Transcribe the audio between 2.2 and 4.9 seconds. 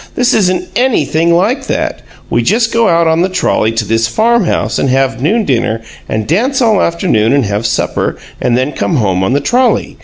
we just go out on the trolley to this farm house and